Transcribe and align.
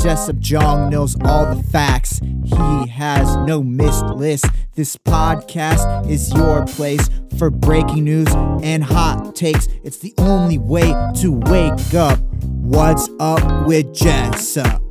Jessup 0.00 0.38
Jong 0.38 0.90
knows 0.90 1.16
all 1.24 1.54
the 1.54 1.62
facts. 1.62 2.20
He 2.44 2.88
has 2.88 3.34
no 3.46 3.62
missed 3.62 4.04
list. 4.06 4.44
This 4.74 4.94
podcast 4.94 6.08
is 6.08 6.32
your 6.34 6.66
place 6.66 7.08
for 7.38 7.48
breaking 7.50 8.04
news 8.04 8.28
and 8.62 8.84
hot 8.84 9.34
takes. 9.34 9.68
It's 9.84 9.98
the 9.98 10.12
only 10.18 10.58
way 10.58 10.94
to 11.20 11.32
wake 11.46 11.94
up. 11.94 12.18
What's 12.44 13.08
up 13.18 13.66
with 13.66 13.94
Jessup? 13.94 14.85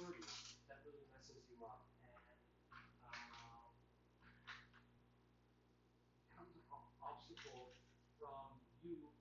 Insecurity 0.00 0.24
that 0.64 0.80
really 0.88 1.04
messes 1.12 1.44
you 1.52 1.60
up 1.60 1.84
and 2.00 2.24
um, 3.04 3.68
becomes 6.56 6.88
an 6.88 6.96
obstacle 7.04 7.76
from 8.16 8.64
you 8.80 9.12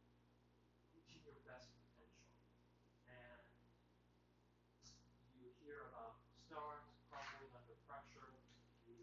reaching 0.95 1.19
your 1.27 1.35
best 1.43 1.67
potential. 1.83 2.31
And 3.11 3.43
you 5.35 5.51
hear 5.59 5.91
about 5.91 6.23
stars 6.47 6.87
crumbling 7.11 7.51
under 7.59 7.75
pressure, 7.83 8.39
you 8.87 8.95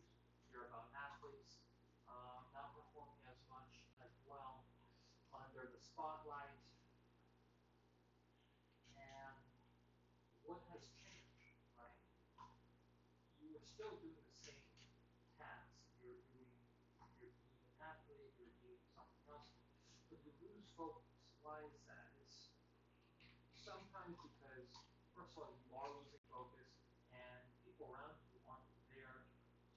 hear 0.49 0.73
about 0.73 0.89
athletes 0.97 1.61
um, 2.09 2.41
not 2.57 2.73
performing 2.73 3.21
as 3.29 3.37
much 3.53 3.85
as 4.01 4.17
well 4.25 4.65
under 5.37 5.69
the 5.69 5.81
spotlight. 5.85 6.57
And 8.97 9.37
what 10.47 10.63
has 10.71 10.87
changed, 10.97 11.59
right? 11.75 11.99
You 13.43 13.59
are 13.59 13.66
still 13.77 13.93
doing 14.01 14.17
the 14.17 14.33
same 14.41 14.65
task. 15.37 15.69
You're 16.01 16.25
doing, 16.33 16.49
you're 16.97 17.13
being 17.21 17.37
an 17.77 17.93
athlete, 17.93 18.33
you're 18.41 18.57
doing 18.65 18.81
something 18.97 19.21
else, 19.29 19.53
but 20.09 20.17
you 20.25 20.33
lose 20.41 20.65
focus. 20.73 21.05
Why 21.45 21.61
is 21.61 21.77
that? 21.85 22.09
It's 22.25 22.57
sometimes 23.53 24.17
because, 24.17 24.73
first 25.13 25.37
of 25.37 25.45
all, 25.45 25.53
you 25.61 25.69
are 25.77 25.93
losing 25.93 26.25
focus, 26.33 26.73
and 27.13 27.45
people 27.69 27.93
around 27.93 28.17
you 28.33 28.41
aren't 28.49 28.65
there 28.89 29.29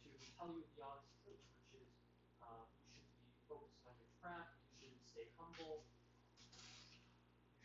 to 0.07 0.09
tell 0.31 0.47
you 0.47 0.63
the 0.63 0.79
honest 0.79 1.11
truth, 1.19 1.43
which 1.59 1.83
is 1.83 1.91
uh, 2.39 2.71
you 2.87 3.03
should 3.03 3.19
be 3.19 3.35
focused 3.51 3.83
on 3.83 3.99
your 3.99 4.11
craft, 4.23 4.55
you 4.79 4.79
should 4.79 4.95
stay 5.03 5.27
humble, 5.35 5.83
you 6.39 6.47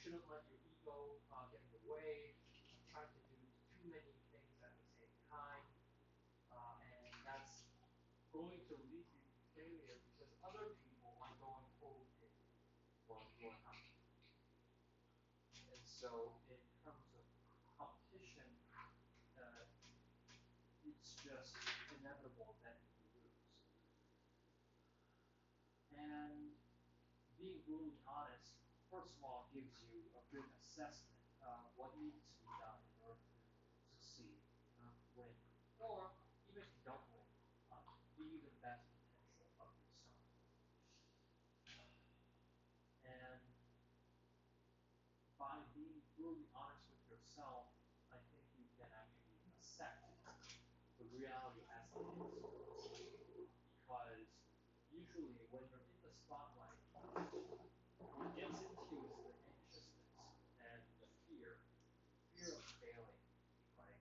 shouldn't 0.03 0.27
let 0.27 0.43
your 0.51 0.59
ego 0.67 1.15
uh, 1.31 1.47
get 1.55 1.63
in 1.63 1.71
the 1.79 1.83
way, 1.87 2.35
try 2.91 3.07
to 3.07 3.21
do 3.31 3.39
too 3.71 3.87
many 3.87 4.19
things 4.35 4.59
at 4.67 4.75
the 4.75 4.89
same 4.99 5.15
time, 5.31 5.63
uh, 6.55 6.79
and 6.79 7.15
that's 7.27 7.67
going 8.31 8.59
to 8.71 8.75
lead 8.91 9.07
you 9.11 9.23
to 9.27 9.43
failure 9.59 9.99
because 10.15 10.31
other 10.47 10.79
people 10.87 11.19
are 11.19 11.35
going 11.43 11.67
okay 11.83 12.31
while 13.11 13.27
you're 13.39 13.59
not. 13.67 13.83
And 15.67 15.83
so, 16.05 16.37
in 16.53 16.61
terms 16.85 17.09
of 17.17 17.25
competition, 17.81 18.45
uh, 19.41 19.65
it's 20.85 21.17
just 21.25 21.57
inevitable 21.97 22.61
that 22.61 22.77
you 22.93 23.25
lose. 23.25 23.41
And 25.97 26.53
being 27.41 27.65
brutally 27.65 27.97
honest, 28.05 28.53
first 28.93 29.17
of 29.17 29.25
all, 29.25 29.49
gives 29.57 29.81
you 29.81 30.05
a 30.13 30.21
good 30.29 30.45
assessment 30.61 31.25
of 31.41 31.73
what 31.81 31.97
needs 31.97 32.21
to 32.21 32.37
be 32.37 32.53
done 32.61 32.85
in 32.85 33.01
order 33.01 33.25
to 33.25 33.41
succeed, 33.97 34.45
uh, 34.85 34.93
win, 35.17 35.33
or 35.81 36.13
even 36.53 36.69
if 36.69 36.69
you 36.69 36.85
don't 36.85 37.01
win, 37.17 37.25
uh, 37.73 37.81
be 38.21 38.45
the 38.45 38.53
best 38.61 38.93
potential 38.93 39.57
of 39.57 39.73
yourself. 39.73 40.21
And 43.09 43.41
by 45.45 45.61
being 45.77 46.01
brutally 46.17 46.49
honest 46.57 46.89
with 46.89 47.05
yourself, 47.11 47.69
I 48.09 48.17
think 48.33 48.49
you 48.57 48.65
can 48.81 48.89
actually 48.97 49.45
accept 49.53 50.01
the 50.97 51.05
reality 51.13 51.69
as 51.69 51.85
it 51.93 52.07
is. 52.09 53.53
Because 53.77 54.25
usually 54.89 55.37
when 55.53 55.69
you're 55.69 55.85
in 55.85 56.01
the 56.01 56.13
spotlight, 56.17 56.81
what 56.97 58.33
gets 58.33 58.57
into 58.57 58.89
you 58.89 59.05
is 59.45 59.59
the 59.69 59.85
anxiousness 59.85 60.49
and 60.65 60.81
the 61.03 61.09
fear, 61.29 61.61
fear 62.33 62.57
of 62.57 62.65
failing, 62.81 63.21
right? 63.77 64.01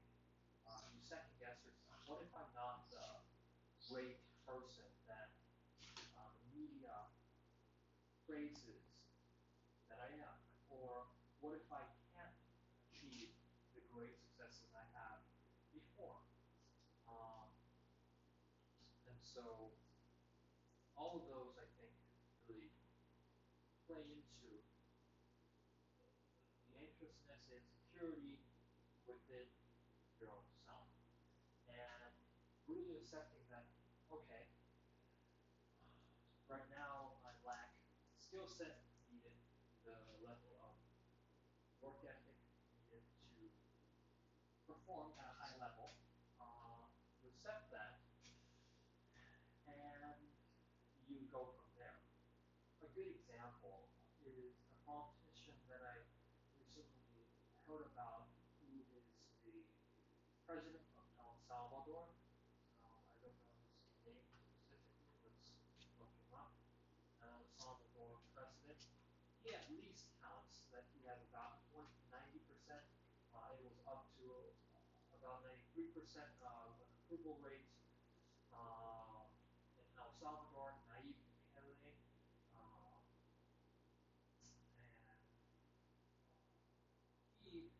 Uh, 0.63 0.79
you 0.95 1.03
second 1.03 1.35
guess 1.43 1.59
yourself. 1.65 2.07
What 2.07 2.23
if 2.23 2.31
I'm 2.31 2.55
not 2.55 2.87
the 2.87 3.19
great 3.93 4.17
person 4.49 4.89
that 5.05 5.29
uh, 6.17 6.25
the 6.33 6.45
media 6.49 6.97
praises 8.25 8.89
that 9.85 10.01
I 10.01 10.09
am? 10.17 10.37
Or 10.73 11.13
what 11.45 11.53
if 11.53 11.69
I 11.69 11.85
can't 12.09 12.33
achieve 12.89 13.29
the 13.77 13.85
great 13.93 14.17
successes 14.17 14.65
I 14.73 14.81
have 14.97 15.21
before? 15.69 16.25
Um, 17.05 17.53
and 19.05 19.13
so 19.21 19.69
all 20.97 21.13
of 21.21 21.29
those, 21.29 21.53
I 21.61 21.69
think, 21.77 21.93
really 22.49 22.73
play 23.85 24.01
into 24.09 24.57
the 26.65 26.81
anxiousness 26.81 27.45
and 27.45 27.61
insecurity 27.61 28.41
within 29.05 29.45
your 30.17 30.33
own 30.33 30.49
self. 30.65 30.89
And 31.69 32.09
really 32.65 32.97
accepting 32.97 33.42
okay, 34.13 34.45
right 36.45 36.69
now 36.69 37.17
I 37.25 37.33
lack 37.41 37.73
skill 38.21 38.45
set 38.45 38.85
needed, 39.09 39.33
the 39.85 39.97
level 40.21 40.53
of 40.61 40.73
work 41.81 42.01
ethic 42.05 42.37
needed 42.77 43.01
to 43.25 43.49
perform 44.69 45.17
at 45.17 45.33
a 45.33 45.35
high 45.41 45.57
level. 45.57 45.97
Uh, 46.37 46.89
you 47.21 47.33
accept 47.33 47.73
that, 47.73 48.05
and 49.65 50.21
you 51.09 51.25
go 51.33 51.49
from 51.57 51.67
there. 51.77 51.97
A 52.85 52.89
good 52.93 53.09
example 53.09 53.89
is 54.21 54.61
a 54.69 54.77
politician 54.85 55.57
that 55.67 55.81
I 55.81 56.05
recently 56.77 57.25
heard 57.67 57.89
about 57.91 58.29
who 58.61 58.83
is 58.93 59.05
the 59.43 59.67
president 60.47 60.85
of 60.99 61.05
El 61.19 61.35
Salvador. 61.47 62.11
Uh, 62.83 62.87
I 62.87 63.15
don't 63.23 63.37
know 63.51 63.59
his 64.03 64.07
name 64.07 64.23
specifically, 64.67 65.23
let's 65.23 65.95
look 65.99 66.11
him 66.11 66.33
up. 66.35 66.51
El 67.23 67.43
Salvador 67.55 68.19
president. 68.35 68.79
He 69.43 69.51
at 69.55 69.67
least 69.71 70.07
counts 70.23 70.67
that 70.71 70.87
he 70.95 71.03
has 71.07 71.19
about 71.31 71.63
20, 71.75 71.87
90%. 72.11 72.79
Uh, 73.35 73.55
it 73.55 73.63
was 73.63 73.75
up 73.87 74.07
to 74.19 74.27
about 75.19 75.43
93% 75.75 75.95
of 76.43 76.79
an 76.79 76.91
approval 77.23 77.39
rate. 77.39 77.71
Uh, 78.51 79.23
in 79.79 79.87
El 79.95 80.11
Salvador, 80.11 80.75
Nayib 80.91 81.15
Bukele, 81.55 81.95
uh, 82.51 82.99
and 84.43 85.23
he 87.47 87.71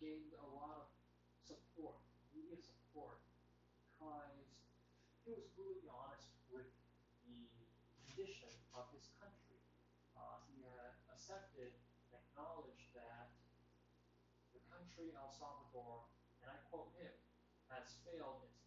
gained 0.00 0.32
a 0.40 0.48
lot 0.56 0.72
of 0.72 0.88
support, 1.44 2.00
media 2.32 2.56
support, 2.56 3.20
because 3.76 4.56
he 5.28 5.36
was 5.36 5.44
brutally 5.52 5.92
honest 5.92 6.32
with 6.48 6.72
the 7.28 7.44
condition 8.08 8.48
of 8.72 8.88
his 8.96 9.12
country. 9.20 9.60
Uh, 10.16 10.40
he 10.48 10.64
had 10.64 10.96
accepted 11.12 11.76
and 11.76 12.24
acknowledged 12.24 12.88
that 12.96 13.36
the 14.56 14.64
country, 14.72 15.12
El 15.12 15.28
Salvador, 15.28 16.08
and 16.40 16.48
I 16.48 16.56
quote 16.72 16.96
him, 16.96 17.12
has 17.88 17.96
failed 18.04 18.44
its 18.44 18.60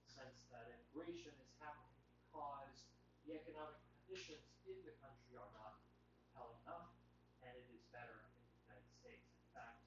the 0.00 0.08
sense 0.08 0.48
that 0.48 0.64
immigration 0.72 1.36
is 1.36 1.52
happening 1.60 2.00
because 2.16 2.88
the 3.28 3.36
economic 3.36 3.76
conditions 3.92 4.40
in 4.64 4.80
the 4.88 4.96
country 5.04 5.36
are 5.36 5.52
not 5.52 5.84
compelling 6.16 6.56
enough, 6.64 6.96
and 7.44 7.52
it 7.52 7.68
is 7.68 7.84
better 7.92 8.24
in 8.24 8.40
the 8.40 8.56
United 8.64 8.88
States. 8.88 9.28
In 9.36 9.48
fact, 9.52 9.84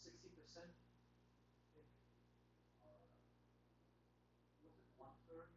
60%, 0.00 0.24
I 0.64 1.68
think, 1.76 1.92
uh, 2.80 3.12
was 4.64 4.72
it 4.72 4.88
one 4.96 5.12
third? 5.28 5.52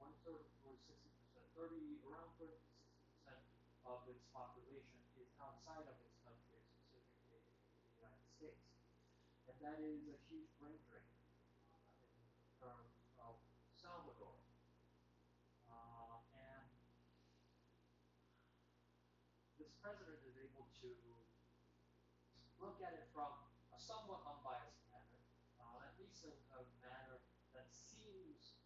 One 0.00 0.16
third 0.24 0.48
or 0.64 0.80
60%, 0.80 1.44
30, 1.60 2.00
around 2.08 2.32
30 2.40 2.56
to 2.56 2.72
60% 3.28 3.36
of 3.84 4.00
its 4.08 4.24
population 4.32 4.96
is 5.20 5.28
outside 5.36 5.84
of 5.84 5.96
its 6.00 6.16
country, 6.24 6.64
specifically 6.88 7.36
in 7.36 7.84
the 7.84 8.08
United 8.08 8.24
States. 8.32 8.72
And 9.48 9.51
that 9.62 9.78
is 9.78 10.10
a 10.10 10.18
huge 10.26 10.50
brain 10.58 10.78
drain 10.90 11.06
in 12.02 12.26
terms 12.58 12.98
of 13.22 13.38
Salvador. 13.78 14.34
Uh, 15.70 16.18
and 16.34 16.66
this 19.62 19.70
president 19.78 20.18
is 20.26 20.34
able 20.42 20.66
to 20.82 20.90
look 22.58 22.82
at 22.82 22.94
it 22.94 23.06
from 23.14 23.30
a 23.70 23.78
somewhat 23.78 24.26
unbiased 24.26 24.82
manner, 24.90 25.22
uh, 25.62 25.86
at 25.86 25.94
least 25.98 26.26
a 26.26 26.62
manner 26.82 27.22
that 27.54 27.70
seems 27.70 28.58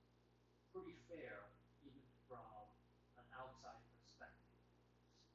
pretty 0.72 0.96
fair 1.12 1.52
even 1.84 2.04
from 2.24 2.72
an 3.20 3.26
outside 3.36 3.80
perspective. 4.00 4.56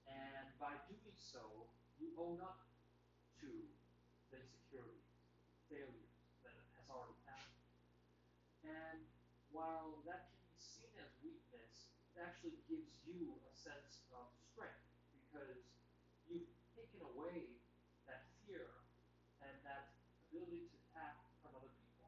And 0.10 0.50
by 0.58 0.74
doing 0.90 1.18
so, 1.18 1.70
you 2.02 2.14
own 2.18 2.42
up 2.42 2.66
to 3.42 3.50
the 4.30 4.38
insecurity, 4.42 5.02
failures 5.66 6.14
that 6.44 6.54
has 6.78 6.86
already 6.92 7.18
happened. 7.26 7.64
And 8.68 9.02
while 9.52 10.00
that 10.08 10.32
can 10.32 10.44
be 10.52 10.60
seen 10.60 10.92
as 11.00 11.12
weakness, 11.24 11.92
it 12.16 12.24
actually 12.24 12.60
gives 12.68 12.92
you 13.08 13.36
a 13.48 13.52
sense 13.56 14.04
of 14.12 14.28
strength 14.52 14.84
because 15.12 15.64
you've 16.28 16.52
taken 16.76 17.00
away 17.14 17.60
that 18.08 18.28
fear 18.44 18.82
and 19.44 19.54
that 19.68 19.92
ability 20.32 20.72
to 20.72 20.80
act 20.96 21.28
from 21.44 21.52
other 21.60 21.74
people. 21.76 22.08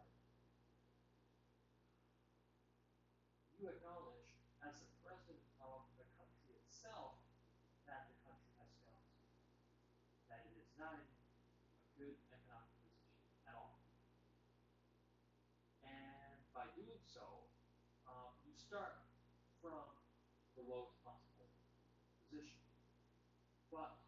Right? 0.00 0.08
You 3.60 3.68
acknowledge, 3.68 4.32
as 4.64 4.80
the 4.80 4.88
president 5.04 5.44
of 5.60 5.84
the 6.00 6.08
country 6.16 6.56
itself, 6.64 7.20
that 7.84 8.08
the 8.08 8.16
country 8.24 8.52
has 8.56 8.72
failed, 8.88 9.12
that 10.32 10.40
it 10.48 10.56
is 10.56 10.72
not 10.80 10.96
in 10.96 11.04
a 11.04 11.20
good 12.00 12.16
economic 12.32 12.72
position 12.80 13.12
at 13.44 13.52
all. 13.52 13.76
And 15.84 16.40
by 16.56 16.64
doing 16.72 17.04
so, 17.04 17.44
um, 18.08 18.32
you 18.48 18.56
start 18.56 19.04
from 19.60 19.84
the 20.56 20.64
lowest 20.64 20.96
possible 21.04 21.52
position. 22.24 22.64
But 23.68 24.00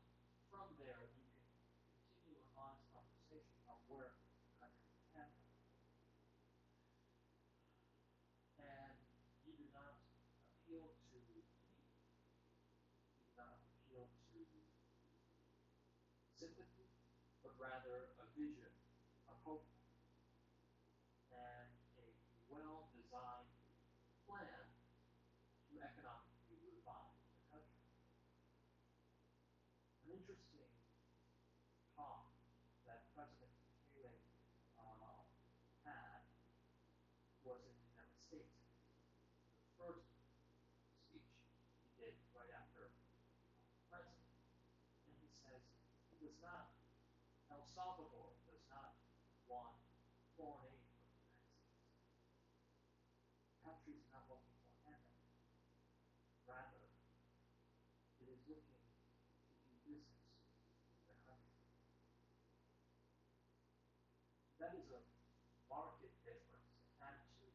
from 0.49 0.73
there, 0.81 1.05
you 1.13 1.25
can 1.37 1.45
continue 2.01 2.41
an 2.41 2.49
honest 2.57 2.87
can 3.87 5.31
go. 5.39 5.55
And 8.59 8.99
you 9.47 9.55
do 9.55 9.67
not 9.71 9.95
appeal 10.59 10.91
to 11.15 11.17
me. 11.31 11.47
You 11.47 11.79
do 11.79 13.31
not 13.39 13.55
appeal 13.63 14.11
to 14.35 14.43
sympathy, 16.35 16.91
but 17.47 17.55
rather 17.57 18.11
a 18.19 18.27
vision, 18.35 18.75
a 19.31 19.35
hope, 19.47 19.71
and 21.33 21.71
a 22.03 22.07
well-designed 22.51 23.55
plan 24.27 24.67
to 25.71 25.79
economically 25.81 26.59
revive 26.61 27.15
the 27.33 27.41
country. 27.49 27.87
An 30.05 30.13
interesting 30.13 30.69
talk 31.97 32.29
that 32.85 33.09
President 33.17 33.51
Bukele 33.97 34.21
uh, 34.77 35.25
had 35.83 36.21
was 37.43 37.65
in 37.65 37.73
the 37.73 37.89
United 37.97 38.21
States. 38.29 38.53
The 39.65 39.73
first 39.81 40.07
speech 41.09 41.33
he 41.81 41.89
did 41.97 42.15
right 42.37 42.53
after 42.53 42.93
president, 43.89 44.37
and 45.09 45.17
he 45.19 45.31
says 45.43 45.65
he 46.13 46.21
does 46.21 46.37
not, 46.45 46.77
El 47.51 47.65
Salvador 47.75 48.37
does 48.47 48.63
not 48.71 48.95
want 49.51 49.75
foreign 50.37 50.71
aid 50.71 50.85
from 50.87 51.01
the 51.03 51.17
United 51.17 51.57
States. 51.57 51.73
The 53.51 53.63
country 53.63 53.95
is 53.99 54.07
not 54.13 54.27
looking 54.31 54.55
for 54.61 54.75
a 54.75 54.79
handout. 54.87 55.31
Rather, 56.47 56.85
it 58.23 58.27
is 58.31 58.43
looking 58.51 58.83
to 58.83 59.71
do 59.71 59.75
business 59.87 60.35
with 61.07 61.07
the 61.11 61.17
country. 61.27 61.63
That 64.59 64.75
is 64.75 64.91
a 64.91 64.99
market 65.71 66.11
difference 66.27 66.75
in 66.75 66.91
attitude 66.99 67.55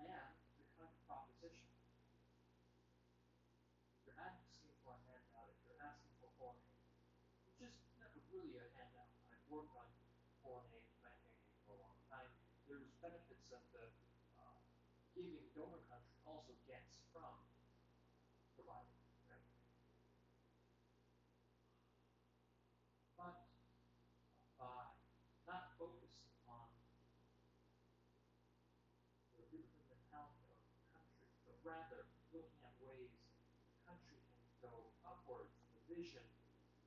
and 0.00 0.36
the 0.60 0.66
kind 0.76 0.92
of 0.92 1.00
proposition. 1.08 1.72
If 3.96 4.04
you're 4.04 4.20
asking 4.20 4.76
for 4.84 4.92
a 4.92 5.00
handout, 5.08 5.48
if 5.56 5.60
you're 5.64 5.80
asking 5.80 6.12
for 6.20 6.28
foreign 6.36 6.60
aid, 6.68 6.84
which 7.48 7.60
is 7.64 7.72
never 8.00 8.20
really 8.32 8.56
a 8.60 8.66
handout. 8.76 9.08
I've 9.30 9.44
worked 9.48 9.72
on 9.78 9.88
foreign 10.44 10.68
aid, 10.74 10.84
humanitarian 11.00 11.38
aid 11.48 11.60
for 11.64 11.78
a 11.78 11.80
long 11.80 11.96
time. 12.10 12.28
There's 12.68 12.90
benefits 13.00 13.46
that 13.54 13.64
the 13.72 13.88
uh, 14.36 14.58
giving 15.14 15.38
donor 15.56 15.80
country 15.88 16.18
also 16.26 16.52
gets 16.66 16.98
from 17.14 17.34
providing. 18.58 18.98
Right? 19.30 19.46
But 23.18 23.36
by 24.60 24.92
not 25.48 25.74
focusing 25.80 26.30
on 26.46 26.68
the 29.34 29.44
different 29.50 29.88
mentality 29.90 30.46
of 30.52 30.60
the 30.62 30.84
country, 30.94 31.26
but 31.42 31.49
rather 31.64 32.08
looking 32.32 32.60
at 32.64 32.72
ways 32.80 33.12
the 33.68 33.76
country 33.84 34.16
can 34.16 34.48
go 34.64 34.92
upwards, 35.04 35.52
the 35.76 35.82
vision, 35.90 36.24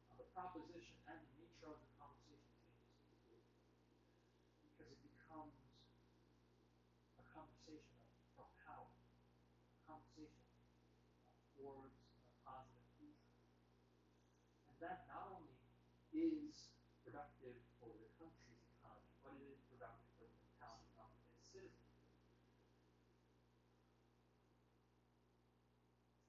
uh, 0.09 0.17
the 0.17 0.27
proposition, 0.33 0.97
and 1.09 1.17
the 1.19 1.33
nature 1.37 1.69
of 1.69 1.77
the 1.77 1.91
conversation 1.99 2.53
changes 2.65 2.97
completely. 3.09 3.59
Because 4.65 4.89
it 4.89 5.01
becomes 5.03 5.57
a 7.19 7.23
conversation 7.29 7.97
of, 8.37 8.45
of 8.45 8.47
power, 8.65 8.89
a 8.89 9.81
conversation 9.85 10.47
towards 11.53 11.97
a 12.25 12.33
positive 12.41 12.87
future. 12.97 13.37
And 14.69 14.75
that 14.81 15.05
not 15.07 15.29
only 15.29 15.55
is 16.13 16.73
productive 17.05 17.57
for 17.77 17.93
the 18.01 18.09
country's 18.17 18.63
economy, 18.79 19.13
but 19.21 19.37
it 19.37 19.45
is 19.53 19.61
productive 19.69 20.09
for 20.17 20.25
the 20.29 20.37
mentality 20.41 20.93
of 20.97 21.09
its 21.33 21.45
citizens. 21.49 21.93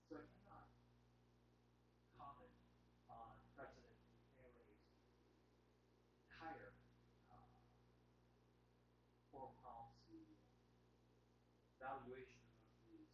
So 0.09 0.21
I 0.21 0.27
cannot 0.31 0.69
comment 2.15 2.55
on 3.11 3.35
President 3.57 3.99
Bukele's 4.15 4.85
entire 6.29 6.71
uh, 7.33 7.51
foreign 9.33 9.57
policy 9.65 10.39
evaluation 11.81 12.45
of 12.57 12.65
his 12.87 13.11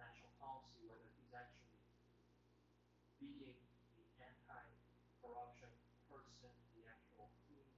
national 0.00 0.32
policy, 0.40 0.82
whether 0.88 1.08
he's 1.14 1.32
actually 1.36 1.84
being 3.20 3.60
the 3.96 4.04
anti-corruption 4.20 5.72
person, 6.08 6.52
the 6.76 6.82
actual 6.88 7.28
clean 7.46 7.70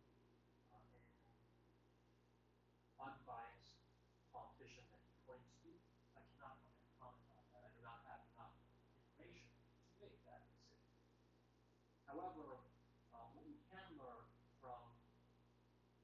uh, 0.73 0.79
and 0.79 1.05
unbiased 2.99 3.79
politician 4.35 4.85
that 4.91 5.03
he 5.07 5.15
claims 5.27 5.49
to 5.55 5.59
be. 5.63 5.79
I 6.19 6.23
cannot 6.35 6.59
comment 6.99 7.31
on 7.31 7.45
that. 7.55 7.63
I 7.63 7.71
do 7.79 7.83
not 7.87 8.03
have 8.11 8.23
enough 8.35 8.55
information 8.99 9.55
to 9.55 10.03
make 10.03 10.19
that 10.27 10.43
decision. 10.51 10.83
However, 12.09 12.65
uh, 13.13 13.29
what 13.37 13.45
we 13.45 13.61
can 13.69 13.85
learn 14.01 14.25
from 14.65 14.81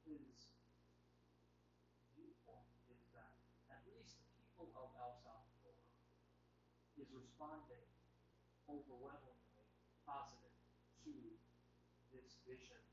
his 0.05 0.53
viewpoint 2.13 2.69
is 2.93 3.09
that 3.17 3.41
at 3.73 3.81
least 3.89 4.21
the 4.21 4.29
people 4.37 4.69
of 4.77 4.93
El 5.01 5.17
Salvador 5.25 5.81
is 7.01 7.09
responding 7.09 7.89
overwhelmingly 8.69 9.65
positive 10.05 10.53
to 11.09 11.17
this 12.13 12.37
vision 12.45 12.84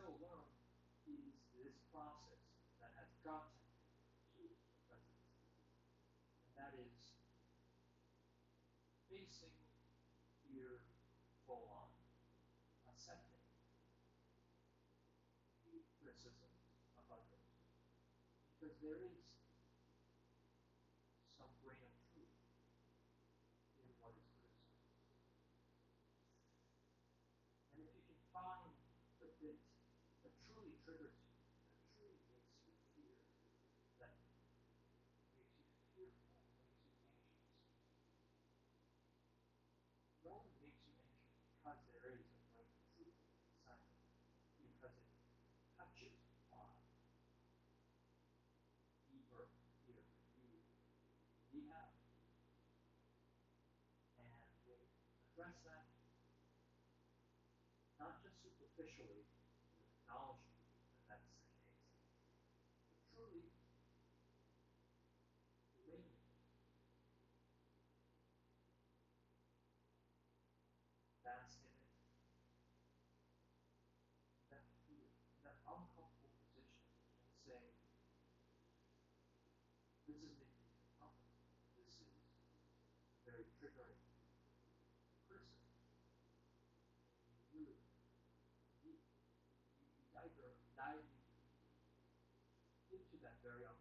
still 0.00 0.16
one 0.16 0.48
is 1.04 1.36
this 1.52 1.76
process 1.92 2.40
that 2.80 2.88
has 2.96 3.12
gotten 3.20 3.52
to 4.32 4.48
the. 4.88 4.96
And 4.96 6.52
that 6.56 6.72
is 6.72 7.20
facing 9.12 9.52
fear 10.40 10.80
full 11.44 11.68
on, 11.68 11.92
accepting 12.88 13.44
the 15.68 15.84
criticism 16.00 16.48
of 16.96 17.04
others. 17.12 17.44
Because 18.56 18.80
there 18.80 19.04
is 19.04 19.29
officially 58.80 59.28
acknowledged 60.02 60.49
very 93.42 93.64
unfortunate. 93.64 93.79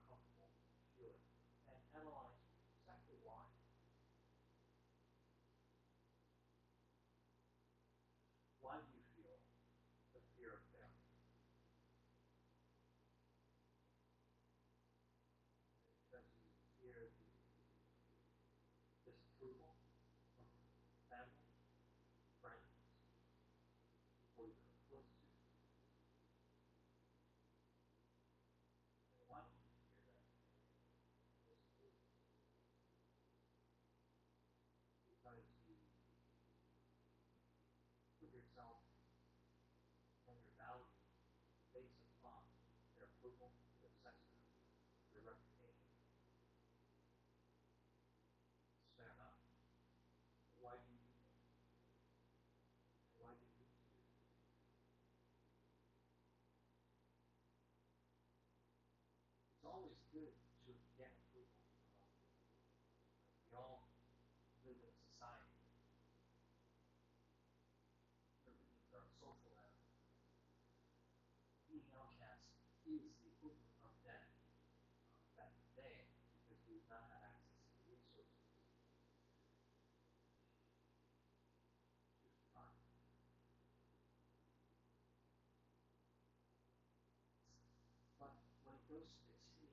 those 89.00 89.15
that 89.63 89.72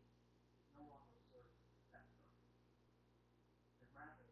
no 0.71 0.87
longer 0.87 1.19
serve 1.35 1.51
that 1.91 2.07
purpose. 2.15 2.31
And 3.83 3.91
rather, 3.91 4.31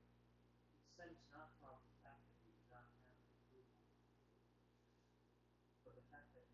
it 0.70 0.82
stems 0.94 1.18
not 1.34 1.50
from 1.58 1.74
the 1.90 1.98
fact 2.06 2.22
that 2.30 2.38
we 2.46 2.54
do 2.54 2.62
not 2.70 2.86
have 2.94 3.10
approval, 3.42 3.74
but 5.82 5.98
the 5.98 6.06
fact 6.14 6.30
that 6.38 6.46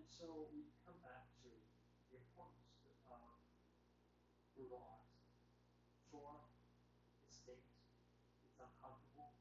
And 0.00 0.08
so 0.08 0.48
we 0.48 0.64
come 0.80 0.96
back 1.04 1.28
to 1.44 1.52
the 2.08 2.16
importance 2.16 2.72
of 2.88 2.96
uh, 3.12 3.36
laws. 4.56 5.12
Sure, 6.08 6.40
it's 7.20 7.36
state. 7.44 7.68
it's 8.48 8.56
uncomfortable 8.56 9.36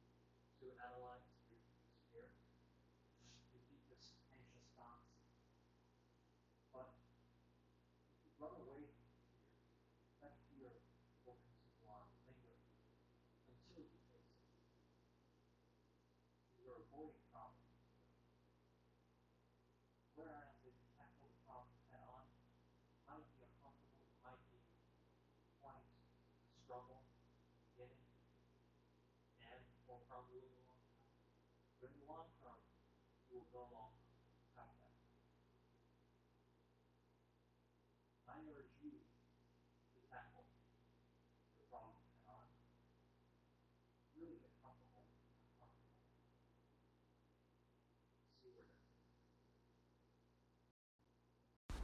to 0.59 0.67
analyze, 0.83 1.31
to 1.47 1.55
hear, 2.11 2.27
keep 3.55 3.87
this 3.87 4.19
anxious 4.35 4.67
thoughts. 4.75 5.31
But 6.75 6.91
if 8.19 8.27
you 8.27 8.35
run 8.35 8.59
away 8.59 8.83
from 8.91 9.07
fear, 9.31 9.55
that 10.19 10.43
fear 10.51 10.75
will 11.23 11.39
continue 11.39 11.87
on, 11.87 12.11
linger 12.27 12.59
until 13.47 13.79
you 13.87 13.95
face 14.11 14.35
it. 14.35 14.43
You're 16.59 16.83
avoiding 16.83 17.28
To 38.39 40.01
tackle 40.07 40.47
the. 40.47 40.79
Really 44.15 44.39
get 44.39 44.55
comfortable 44.63 45.03
comfortable. 45.59 45.99
See 48.41 48.47
where 48.55 48.63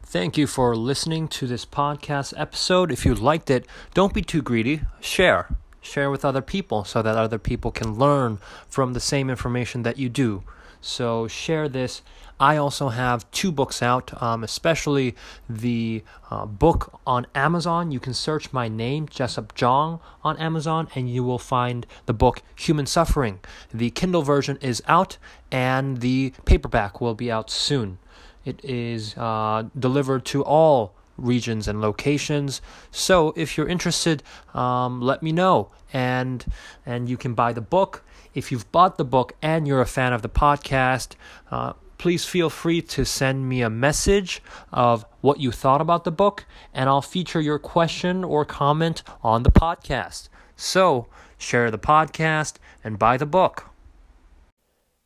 Thank 0.05 0.38
you 0.38 0.47
for 0.47 0.75
listening 0.75 1.27
to 1.29 1.47
this 1.47 1.65
podcast 1.65 2.33
episode. 2.38 2.91
If 2.91 3.05
you 3.05 3.15
liked 3.15 3.50
it, 3.50 3.65
don't 3.93 4.13
be 4.13 4.21
too 4.21 4.41
greedy. 4.41 4.81
Share. 5.01 5.50
Share 5.81 6.09
with 6.09 6.24
other 6.24 6.41
people 6.41 6.83
so 6.85 7.01
that 7.01 7.17
other 7.17 7.38
people 7.38 7.71
can 7.71 7.95
learn 7.95 8.39
from 8.67 8.93
the 8.93 9.00
same 9.00 9.29
information 9.29 9.83
that 9.83 9.97
you 9.97 10.07
do. 10.09 10.43
So 10.86 11.27
share 11.27 11.68
this. 11.68 12.04
I 12.39 12.58
also 12.58 12.89
have 12.89 13.30
two 13.32 13.51
books 13.51 13.82
out, 13.82 14.22
um, 14.22 14.44
especially 14.44 15.15
the 15.50 16.04
uh, 16.30 16.46
book 16.46 17.00
on 17.08 17.25
Amazon. 17.34 17.92
You 17.92 18.00
can 18.00 18.13
search 18.13 18.54
my 18.54 18.68
name, 18.68 19.08
Jessup 19.10 19.56
Jong, 19.56 20.00
on 20.24 20.38
Amazon, 20.38 20.88
and 20.94 21.10
you 21.10 21.24
will 21.24 21.39
find 21.39 21.88
the 22.06 22.13
book 22.13 22.44
Human 22.56 22.86
Suffering. 22.86 23.39
The 23.74 23.89
Kindle 23.89 24.22
version 24.22 24.60
is 24.62 24.84
out, 24.86 25.18
and 25.51 26.01
the 26.01 26.34
paperback 26.46 27.01
will 27.01 27.15
be 27.15 27.32
out 27.32 27.50
soon. 27.50 27.98
It 28.44 28.63
is 28.63 29.18
uh, 29.18 29.63
delivered 29.77 30.24
to 30.25 30.44
all 30.44 30.94
regions 31.17 31.67
and 31.67 31.81
locations. 31.81 32.62
So 32.91 33.34
if 33.36 33.57
you're 33.57 33.67
interested, 33.67 34.24
um, 34.53 35.01
let 35.01 35.24
me 35.24 35.31
know, 35.31 35.72
and 35.93 36.45
and 36.86 37.10
you 37.10 37.17
can 37.17 37.34
buy 37.34 37.53
the 37.53 37.62
book. 37.62 38.03
If 38.34 38.51
you've 38.51 38.69
bought 38.72 38.98
the 38.98 39.05
book 39.05 39.34
and 39.41 39.67
you're 39.67 39.81
a 39.81 39.86
fan 39.86 40.13
of 40.13 40.22
the 40.22 40.29
podcast, 40.29 41.15
uh, 41.51 41.74
please 41.98 42.25
feel 42.25 42.50
free 42.50 42.81
to 42.81 43.05
send 43.05 43.48
me 43.48 43.62
a 43.62 43.69
message 43.69 44.41
of 44.72 45.05
what 45.22 45.39
you 45.39 45.51
thought 45.51 45.81
about 45.81 46.03
the 46.03 46.12
book, 46.12 46.45
and 46.74 46.89
I'll 46.89 47.01
feature 47.01 47.41
your 47.41 47.60
question 47.60 48.24
or 48.24 48.45
comment 48.45 49.03
on 49.24 49.43
the 49.43 49.51
podcast. 49.51 50.29
So 50.55 51.07
share 51.38 51.72
the 51.72 51.79
podcast 51.79 52.55
and 52.84 53.00
buy 53.00 53.17
the 53.17 53.25
book. 53.25 53.69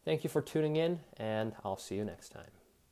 Thank 0.05 0.23
you 0.23 0.29
for 0.29 0.41
tuning 0.41 0.75
in, 0.75 0.99
and 1.17 1.53
I'll 1.63 1.77
see 1.77 1.95
you 1.95 2.03
next 2.03 2.29
time. 2.29 2.58